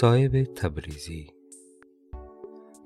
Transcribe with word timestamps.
صاحب 0.00 0.44
تبریزی 0.44 1.30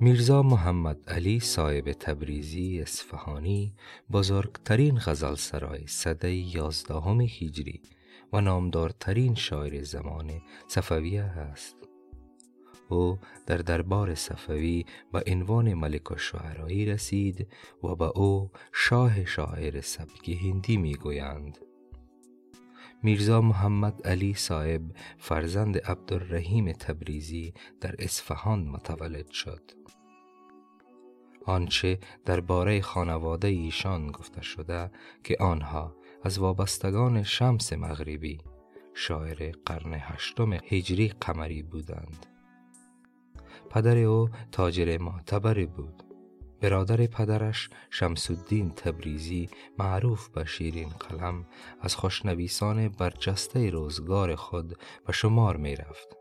میرزا 0.00 0.42
محمد 0.42 1.10
علی 1.10 1.40
صاحب 1.40 1.92
تبریزی 1.92 2.80
اصفهانی 2.82 3.74
بزرگترین 4.12 4.98
غزل 5.06 5.34
سرای 5.34 5.86
صده 5.86 6.34
یازدهم 6.34 7.20
هجری 7.20 7.82
و 8.32 8.40
نامدارترین 8.40 9.34
شاعر 9.34 9.82
زمان 9.82 10.30
صفویه 10.68 11.22
است 11.22 11.76
او 12.88 13.18
در 13.46 13.56
دربار 13.56 14.14
صفوی 14.14 14.84
به 15.12 15.22
عنوان 15.26 15.74
ملک 15.74 16.10
و 16.10 16.16
شعرایی 16.16 16.86
رسید 16.86 17.48
و 17.82 17.94
به 17.94 18.18
او 18.18 18.50
شاه 18.72 19.24
شاعر 19.24 19.80
سبک 19.80 20.28
هندی 20.28 20.76
می 20.76 20.94
گویند. 20.94 21.58
میرزا 23.02 23.40
محمد 23.40 24.06
علی 24.06 24.34
صاحب 24.34 24.82
فرزند 25.18 25.78
عبدالرحیم 25.78 26.72
تبریزی 26.72 27.54
در 27.80 27.94
اصفهان 27.98 28.64
متولد 28.64 29.30
شد. 29.30 29.70
آنچه 31.46 31.98
درباره 32.24 32.80
خانواده 32.80 33.48
ایشان 33.48 34.10
گفته 34.10 34.42
شده 34.42 34.90
که 35.24 35.36
آنها 35.40 35.96
از 36.22 36.38
وابستگان 36.38 37.22
شمس 37.22 37.72
مغربی 37.72 38.38
شاعر 38.94 39.52
قرن 39.66 39.94
هشتم 39.94 40.52
هجری 40.52 41.08
قمری 41.08 41.62
بودند. 41.62 42.26
پدر 43.70 43.96
او 43.96 44.28
تاجر 44.52 44.98
معتبری 44.98 45.66
بود 45.66 46.11
برادر 46.62 47.06
پدرش 47.06 47.70
شمس 47.90 48.30
الدین 48.30 48.70
تبریزی 48.70 49.48
معروف 49.78 50.28
به 50.28 50.44
شیرین 50.44 50.88
قلم 50.88 51.46
از 51.80 51.96
خوشنویسان 51.96 52.88
برجسته 52.88 53.70
روزگار 53.70 54.34
خود 54.34 54.78
به 55.06 55.12
شمار 55.12 55.56
می 55.56 55.76
رفت 55.76 56.16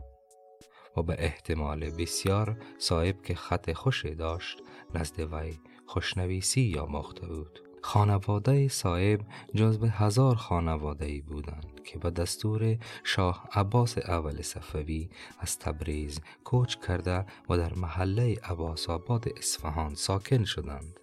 و 0.97 1.03
به 1.03 1.15
احتمال 1.19 1.89
بسیار 1.89 2.57
صاحب 2.77 3.21
که 3.21 3.35
خط 3.35 3.73
خوشی 3.73 4.15
داشت 4.15 4.57
نزد 4.95 5.19
وی 5.33 5.59
خوشنویسی 5.85 6.61
یا 6.61 6.85
مخته 6.85 7.27
بود. 7.27 7.70
خانواده 7.81 8.67
صاحب 8.67 9.19
جزو 9.55 9.85
هزار 9.85 10.35
خانواده 10.35 11.05
ای 11.05 11.21
بودند 11.21 11.83
که 11.83 11.99
به 11.99 12.09
دستور 12.09 12.77
شاه 13.03 13.49
عباس 13.53 13.97
اول 13.97 14.41
صفوی 14.41 15.09
از 15.39 15.59
تبریز 15.59 16.19
کوچ 16.43 16.75
کرده 16.87 17.25
و 17.49 17.57
در 17.57 17.73
محله 17.73 18.37
عباس 18.43 18.89
آباد 18.89 19.25
اصفهان 19.37 19.95
ساکن 19.95 20.43
شدند 20.43 20.99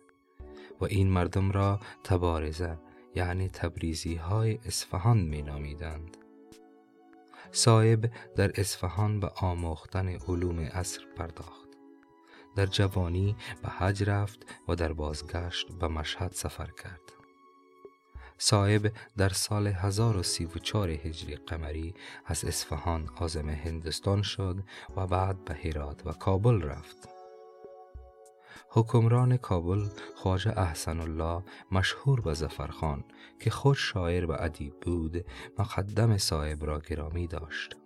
و 0.81 0.85
این 0.85 1.11
مردم 1.11 1.51
را 1.53 1.81
تبارزه 2.05 2.79
یعنی 3.15 3.49
تبریزی 3.49 4.15
های 4.15 4.59
اصفهان 4.67 5.19
می 5.19 5.43
نامیدند. 5.43 6.17
صاحب 7.53 8.11
در 8.37 8.61
اصفهان 8.61 9.21
به 9.21 9.29
آموختن 9.29 10.09
علوم 10.09 10.61
عصر 10.61 11.01
پرداخت. 11.17 11.68
در 12.59 12.67
جوانی 12.67 13.37
به 13.63 13.69
حج 13.69 14.03
رفت 14.03 14.47
و 14.69 14.75
در 14.75 14.93
بازگشت 14.93 15.73
به 15.73 15.89
مشهد 15.89 16.33
سفر 16.33 16.71
کرد. 16.83 17.01
صاحب 18.39 18.93
در 19.17 19.29
سال 19.29 19.67
1034 19.67 20.91
هجری 20.91 21.37
قمری 21.37 21.95
از 22.27 22.45
اصفهان 22.45 23.09
عازم 23.17 23.49
هندستان 23.49 24.23
شد 24.23 24.57
و 24.97 25.07
بعد 25.07 25.45
به 25.45 25.55
هرات 25.55 26.07
و 26.07 26.13
کابل 26.13 26.63
رفت. 26.63 27.09
حکمران 28.71 29.37
کابل 29.37 29.85
خواجه 30.17 30.59
احسن 30.59 31.01
الله 31.01 31.43
مشهور 31.73 32.21
به 32.21 32.35
زفرخان 32.35 33.05
که 33.41 33.51
خود 33.51 33.77
شاعر 33.77 34.25
و 34.25 34.37
ادیب 34.39 34.81
بود 34.81 35.25
مقدم 35.59 36.17
صاحب 36.17 36.65
را 36.65 36.79
گرامی 36.79 37.27
داشت. 37.27 37.77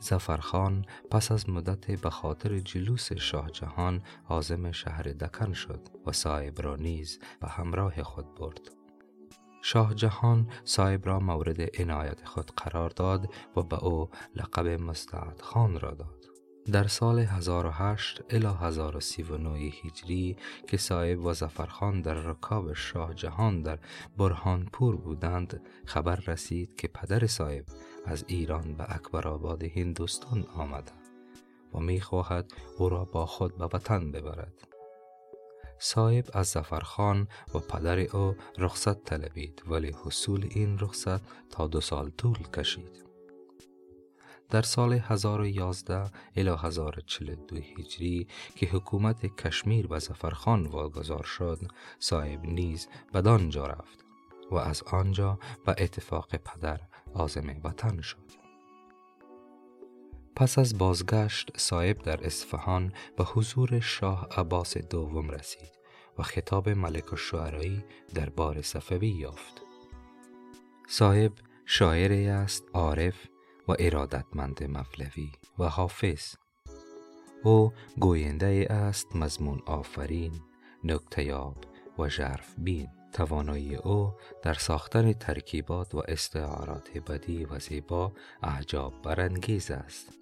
زفرخان 0.00 0.84
پس 1.10 1.32
از 1.32 1.50
مدت 1.50 1.90
به 1.90 2.10
خاطر 2.10 2.58
جلوس 2.58 3.12
شاه 3.12 3.50
جهان 3.50 4.02
عازم 4.28 4.72
شهر 4.72 5.02
دکن 5.02 5.52
شد 5.52 5.80
و 6.06 6.12
صاحب 6.12 6.62
را 6.62 6.76
نیز 6.76 7.18
به 7.40 7.48
همراه 7.48 8.02
خود 8.02 8.34
برد. 8.34 8.60
شاه 9.62 9.94
جهان 9.94 10.50
صاحب 10.64 11.06
را 11.06 11.20
مورد 11.20 11.80
عنایت 11.80 12.24
خود 12.24 12.50
قرار 12.56 12.90
داد 12.90 13.34
و 13.56 13.62
به 13.62 13.84
او 13.84 14.10
لقب 14.36 14.66
مستعد 14.66 15.40
خان 15.40 15.80
را 15.80 15.90
داد. 15.90 16.15
در 16.72 16.86
سال 16.86 17.18
1008 17.18 18.22
الی 18.30 18.46
1039 18.46 19.50
هجری 19.58 20.36
که 20.66 20.76
صاحب 20.76 21.24
و 21.24 21.32
زفرخان 21.32 22.02
در 22.02 22.14
رکاب 22.14 22.72
شاه 22.72 23.14
جهان 23.14 23.62
در 23.62 23.78
برهانپور 24.16 24.96
بودند 24.96 25.60
خبر 25.84 26.16
رسید 26.16 26.76
که 26.76 26.88
پدر 26.88 27.26
صاحب 27.26 27.64
از 28.06 28.24
ایران 28.26 28.74
به 28.74 28.94
اکبرآباد 28.94 29.62
هندوستان 29.62 30.46
آمده 30.54 30.92
و 31.74 31.78
می 31.78 32.00
خواهد 32.00 32.52
او 32.78 32.88
را 32.88 33.04
با 33.04 33.26
خود 33.26 33.58
به 33.58 33.64
وطن 33.64 34.12
ببرد. 34.12 34.68
صاحب 35.78 36.24
از 36.32 36.46
زفرخان 36.46 37.28
و 37.54 37.58
پدر 37.58 37.98
او 37.98 38.36
رخصت 38.58 39.04
طلبید 39.04 39.62
ولی 39.66 39.96
حصول 40.04 40.48
این 40.50 40.78
رخصت 40.78 41.50
تا 41.50 41.66
دو 41.66 41.80
سال 41.80 42.10
طول 42.10 42.38
کشید. 42.54 43.05
در 44.50 44.62
سال 44.62 44.92
1011 44.92 46.10
الی 46.36 46.50
1042 46.58 47.56
هجری 47.56 48.26
که 48.56 48.66
حکومت 48.66 49.26
کشمیر 49.26 49.86
به 49.86 49.98
زفرخان 49.98 50.66
واگذار 50.66 51.22
شد 51.22 51.60
صاحب 51.98 52.44
نیز 52.44 52.88
بدانجا 53.14 53.66
رفت 53.66 54.04
و 54.50 54.54
از 54.54 54.82
آنجا 54.82 55.38
به 55.64 55.74
اتفاق 55.78 56.36
پدر 56.36 56.80
عازم 57.14 57.60
وطن 57.64 58.00
شد. 58.00 58.46
پس 60.36 60.58
از 60.58 60.78
بازگشت 60.78 61.58
صاحب 61.58 61.98
در 61.98 62.26
اصفهان 62.26 62.92
به 63.16 63.24
حضور 63.24 63.80
شاه 63.80 64.28
عباس 64.36 64.78
دوم 64.78 65.30
رسید 65.30 65.70
و 66.18 66.22
خطاب 66.22 66.68
ملک 66.68 67.12
الشعرایی 67.12 67.84
در 68.14 68.28
بار 68.28 68.62
صفوی 68.62 69.08
یافت. 69.08 69.62
صاحب 70.88 71.32
شاعری 71.66 72.28
است 72.28 72.64
عارف 72.74 73.14
و 73.68 73.74
ارادتمند 73.78 74.64
مولوی 74.64 75.32
و 75.58 75.64
حافظ. 75.64 76.34
او 77.42 77.72
گوینده 78.00 78.66
است 78.70 79.16
مضمون 79.16 79.62
آفرین 79.66 80.32
نکتیاب 80.84 81.56
و 81.98 82.08
ژرف 82.08 82.54
بین. 82.58 82.88
توانایی 83.16 83.76
او 83.76 84.12
در 84.42 84.54
ساختن 84.54 85.12
ترکیبات 85.12 85.94
و 85.94 86.02
استعارات 86.08 86.98
بدی 86.98 87.44
و 87.44 87.58
زیبا 87.58 88.12
اعجاب 88.42 89.02
برانگیز 89.02 89.70
است. 89.70 90.12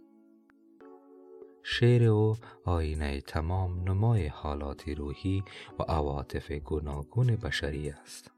شعر 1.63 2.05
او 2.05 2.37
آینه 2.65 3.21
تمام 3.21 3.89
نمای 3.89 4.27
حالات 4.27 4.89
روحی 4.89 5.45
و 5.79 5.83
عواطف 5.83 6.53
گوناگون 6.53 7.37
بشری 7.37 7.91
است. 7.91 8.31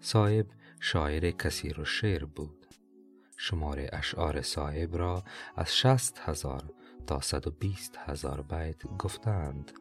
صاحب 0.00 0.46
شاعر 0.80 1.30
کثیر 1.30 1.80
و 1.80 1.84
شعر 1.84 2.24
بود. 2.24 2.61
شمار 3.44 3.88
اشعار 3.92 4.42
صاحب 4.42 4.96
را 4.96 5.24
از 5.56 5.76
شست 5.76 6.20
هزار 6.24 6.62
تا 7.06 7.20
صد 7.20 7.46
و 7.46 7.50
بیست 7.50 7.98
هزار 7.98 8.42
بیت 8.42 8.86
گفتند. 8.98 9.72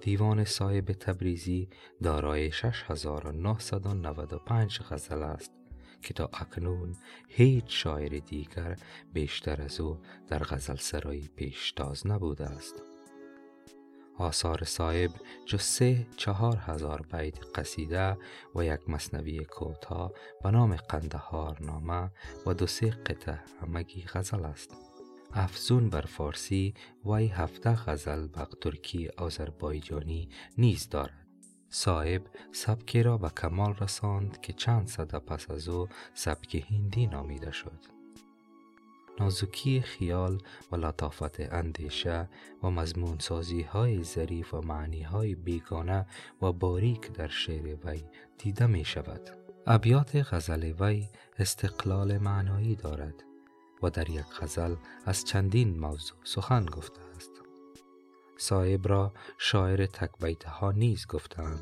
دیوان 0.00 0.44
صاحب 0.44 0.84
تبریزی 0.84 1.68
دارای 2.02 2.52
6995 2.52 4.80
غزل 4.90 5.22
است 5.22 5.52
که 6.02 6.14
تا 6.14 6.30
اکنون 6.32 6.96
هیچ 7.28 7.64
شاعر 7.66 8.18
دیگر 8.18 8.78
بیشتر 9.12 9.62
از 9.62 9.80
او 9.80 10.00
در 10.28 10.38
غزل 10.38 10.76
سرایی 10.76 11.30
پیشتاز 11.36 12.06
نبوده 12.06 12.46
است. 12.46 12.93
آثار 14.18 14.64
صاحب 14.64 15.10
جز 15.46 15.62
سه 15.62 16.06
چهار 16.16 16.56
هزار 16.56 17.06
بیت 17.12 17.38
قصیده 17.54 18.16
و 18.54 18.64
یک 18.64 18.88
مصنوی 18.88 19.44
کوتاه 19.44 20.12
به 20.42 20.50
نام 20.50 20.76
قندهار 20.76 21.62
نامه 21.62 22.10
و 22.46 22.54
دو 22.54 22.66
سه 22.66 22.90
قطع 22.90 23.34
همگی 23.62 24.04
غزل 24.14 24.44
است. 24.44 24.70
افزون 25.32 25.90
بر 25.90 26.00
فارسی 26.00 26.74
وی 27.04 27.26
هفته 27.26 27.74
غزل 27.74 28.26
به 28.26 28.46
ترکی 28.60 29.08
آذربایجانی 29.08 30.28
نیز 30.58 30.88
دارد. 30.88 31.26
صاحب 31.68 32.22
سبکی 32.52 33.02
را 33.02 33.18
به 33.18 33.28
کمال 33.28 33.74
رساند 33.74 34.40
که 34.40 34.52
چند 34.52 34.88
صده 34.88 35.18
پس 35.18 35.50
از 35.50 35.68
او 35.68 35.88
سبک 36.14 36.66
هندی 36.70 37.06
نامیده 37.06 37.52
شد. 37.52 37.93
نازکی 39.20 39.80
خیال 39.80 40.42
و 40.72 40.76
لطافت 40.76 41.40
اندیشه 41.40 42.28
و 42.62 42.70
مضمون 42.70 43.18
سازی 43.18 43.62
های 43.62 44.04
ظریف 44.04 44.54
و 44.54 44.60
معنی 44.60 45.02
های 45.02 45.34
بیگانه 45.34 46.06
و 46.42 46.52
باریک 46.52 47.12
در 47.12 47.28
شعر 47.28 47.76
وی 47.84 48.04
دیده 48.38 48.66
می 48.66 48.84
شود. 48.84 49.30
ابیات 49.66 50.34
غزل 50.34 50.72
وی 50.80 51.08
استقلال 51.38 52.18
معنایی 52.18 52.74
دارد 52.74 53.24
و 53.82 53.90
در 53.90 54.10
یک 54.10 54.26
غزل 54.40 54.74
از 55.06 55.24
چندین 55.24 55.80
موضوع 55.80 56.18
سخن 56.24 56.66
گفته 56.66 57.00
است. 57.16 57.30
صاحب 58.36 58.88
را 58.88 59.12
شاعر 59.38 59.86
تکبیت 59.86 60.44
ها 60.44 60.72
نیز 60.72 61.06
گفتند 61.06 61.60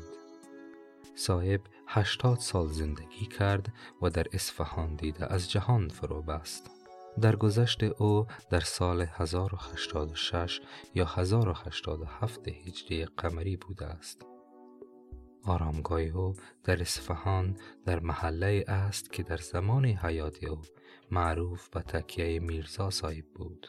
صاحب 1.15 1.61
هشتاد 1.87 2.39
سال 2.39 2.67
زندگی 2.67 3.25
کرد 3.25 3.73
و 4.01 4.09
در 4.09 4.27
اصفهان 4.33 4.95
دیده 4.95 5.33
از 5.33 5.51
جهان 5.51 5.89
فرو 5.89 6.21
بست. 6.21 6.82
در 7.21 7.35
گذشت 7.35 7.83
او 7.83 8.25
در 8.49 8.59
سال 8.59 9.01
1086 9.01 10.61
یا 10.95 11.05
1087 11.05 12.47
هجری 12.47 13.05
قمری 13.05 13.57
بوده 13.57 13.85
است. 13.85 14.25
آرامگاه 15.45 16.01
او 16.01 16.33
در 16.63 16.81
اصفهان 16.81 17.57
در 17.85 17.99
محله 17.99 18.65
است 18.67 19.11
که 19.11 19.23
در 19.23 19.37
زمان 19.37 19.85
حیات 19.85 20.43
او 20.43 20.61
معروف 21.11 21.69
به 21.69 21.81
تکیه 21.81 22.39
میرزا 22.39 22.89
صاحب 22.89 23.25
بود. 23.35 23.67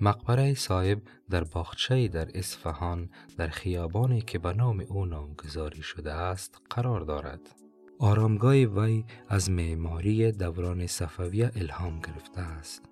مقبره 0.00 0.54
صاحب 0.54 1.02
در 1.30 1.44
باغچه 1.44 2.08
در 2.08 2.28
اصفهان 2.34 3.10
در 3.36 3.48
خیابانی 3.48 4.20
که 4.20 4.38
به 4.38 4.52
نام 4.52 4.84
او 4.88 5.04
نامگذاری 5.04 5.82
شده 5.82 6.12
است 6.12 6.60
قرار 6.70 7.00
دارد. 7.00 7.63
آرامگاه 7.98 8.54
وی 8.54 9.04
از 9.28 9.50
معماری 9.50 10.32
دوران 10.32 10.86
صفویه 10.86 11.50
الهام 11.56 12.00
گرفته 12.00 12.40
است 12.40 12.82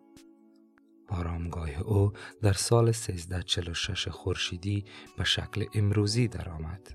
آرامگاه 1.08 1.78
او 1.78 2.12
در 2.42 2.52
سال 2.52 2.88
1346 2.88 4.08
خورشیدی 4.08 4.84
به 5.16 5.24
شکل 5.24 5.64
امروزی 5.74 6.28
درآمد. 6.28 6.94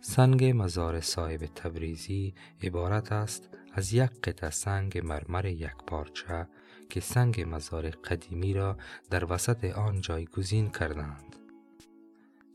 سنگ 0.00 0.44
مزار 0.44 1.00
صاحب 1.00 1.46
تبریزی 1.46 2.34
عبارت 2.62 3.12
است 3.12 3.48
از 3.72 3.92
یک 3.92 4.10
قطع 4.22 4.50
سنگ 4.50 4.98
مرمر 4.98 5.46
یک 5.46 5.76
پارچه 5.86 6.48
که 6.90 7.00
سنگ 7.00 7.44
مزار 7.48 7.90
قدیمی 7.90 8.54
را 8.54 8.76
در 9.10 9.32
وسط 9.32 9.64
آن 9.64 10.00
جایگزین 10.00 10.70
کردند. 10.70 11.25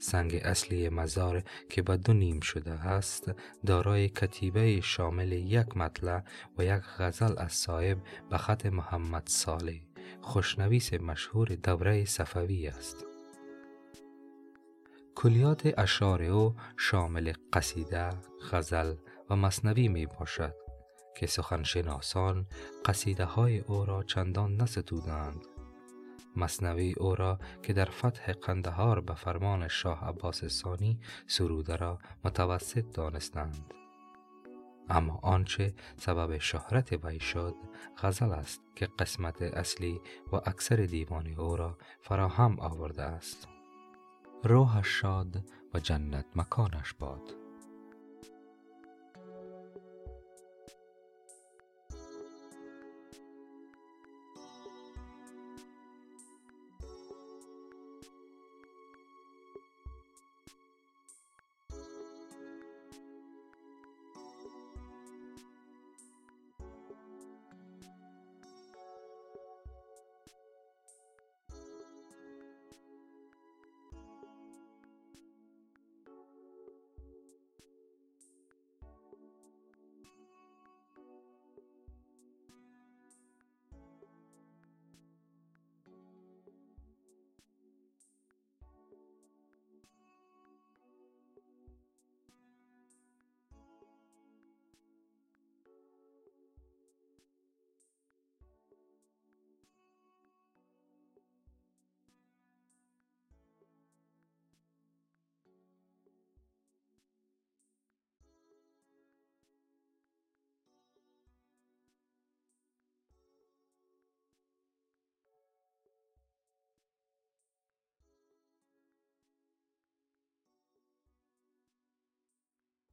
سنگ 0.01 0.35
اصلی 0.43 0.89
مزار 0.89 1.43
که 1.69 1.81
به 1.81 1.97
دو 1.97 2.13
نیم 2.13 2.39
شده 2.39 2.71
است 2.71 3.31
دارای 3.65 4.09
کتیبه 4.09 4.81
شامل 4.81 5.31
یک 5.31 5.77
مطلع 5.77 6.23
و 6.57 6.63
یک 6.65 6.81
غزل 6.97 7.33
از 7.37 7.53
صاحب 7.53 7.97
به 8.29 8.37
خط 8.37 8.65
محمد 8.65 9.23
صالح. 9.27 9.79
خوشنویس 10.21 10.93
مشهور 10.93 11.47
دوره 11.47 12.05
صفوی 12.05 12.67
است. 12.67 13.05
کلیات 15.15 15.73
اشعار 15.77 16.23
او 16.23 16.55
شامل 16.77 17.33
قصیده، 17.53 18.09
غزل 18.51 18.95
و 19.29 19.35
مصنوی 19.35 19.87
می 19.87 20.05
باشد 20.05 20.55
که 21.17 21.27
سخنشناسان 21.27 22.45
قصیده 22.85 23.25
های 23.25 23.59
او 23.59 23.85
را 23.85 24.03
چندان 24.03 24.61
نستودند 24.61 25.45
مصنوی 26.35 26.93
او 26.93 27.15
را 27.15 27.39
که 27.63 27.73
در 27.73 27.85
فتح 27.85 28.31
قندهار 28.31 29.01
به 29.01 29.13
فرمان 29.13 29.67
شاه 29.67 30.05
عباس 30.05 30.45
ثانی 30.45 30.99
سروده 31.27 31.75
را 31.75 31.99
متوسط 32.25 32.85
دانستند. 32.93 33.73
اما 34.89 35.19
آنچه 35.23 35.73
سبب 35.97 36.37
شهرت 36.37 37.05
وی 37.05 37.19
شد 37.19 37.55
غزل 37.97 38.31
است 38.31 38.61
که 38.75 38.87
قسمت 38.99 39.41
اصلی 39.41 40.01
و 40.31 40.35
اکثر 40.35 40.75
دیوان 40.75 41.27
او 41.27 41.55
را 41.55 41.77
فراهم 42.01 42.59
آورده 42.59 43.03
است. 43.03 43.47
روحش 44.43 44.87
شاد 44.87 45.45
و 45.73 45.79
جنت 45.79 46.25
مکانش 46.35 46.93
باد. 46.93 47.40